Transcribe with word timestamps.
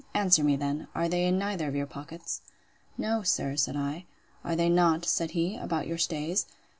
Answer 0.15 0.43
me 0.43 0.55
then, 0.55 0.87
Are 0.95 1.07
they 1.07 1.27
in 1.27 1.37
neither 1.37 1.67
of 1.67 1.75
your 1.75 1.85
pockets? 1.85 2.41
No, 2.97 3.21
sir, 3.21 3.55
said 3.55 3.75
I. 3.75 4.05
Are 4.43 4.55
they 4.55 4.67
not, 4.67 5.05
said 5.05 5.31
he, 5.37 5.55
about 5.57 5.85
your 5.85 5.99
stays? 5.99 6.47